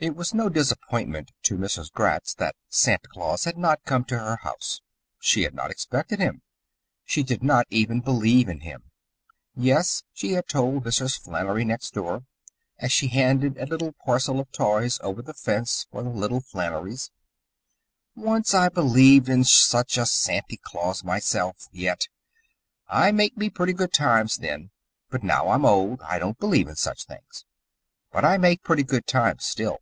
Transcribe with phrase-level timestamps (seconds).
[0.00, 1.90] It was no disappointment to Mrs.
[1.90, 4.80] Gratz that Santa Claus had not come to her house.
[5.18, 6.42] She had not expected him.
[7.04, 8.92] She did not even believe in him.
[9.56, 11.20] "Yes," she had told Mrs.
[11.20, 12.22] Flannery, next door,
[12.78, 17.10] as she handed a little parcel of toys over the fence for the little Flannerys,
[18.14, 22.06] "once I believes in such a Santy Claus myself, yet.
[22.86, 24.70] I make me purty good times then.
[25.10, 26.02] But now I'm too old.
[26.02, 27.44] I don't believe in such things.
[28.12, 29.78] But I make purty good times, still.